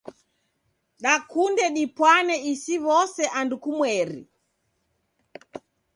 [1.03, 4.19] Dakunde dipwane isi w'ose andu kumweri.